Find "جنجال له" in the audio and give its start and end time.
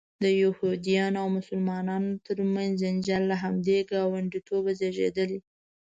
2.81-3.35